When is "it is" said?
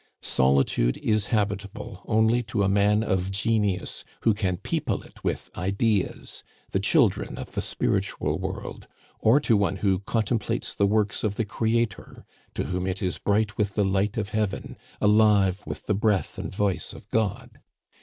12.87-13.19